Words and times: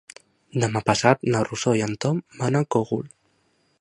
Demà 0.61 0.81
passat 0.87 1.21
na 1.35 1.43
Rosó 1.49 1.75
i 1.81 1.85
en 1.89 1.93
Tom 2.07 2.25
van 2.41 2.59
al 2.61 2.67
Cogul. 2.77 3.05